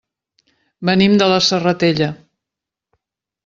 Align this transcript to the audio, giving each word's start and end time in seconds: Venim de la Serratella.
Venim 0.89 1.19
de 1.23 1.29
la 1.33 1.37
Serratella. 1.49 2.11